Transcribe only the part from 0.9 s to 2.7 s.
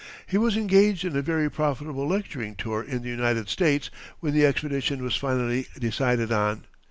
in a very profitable lecturing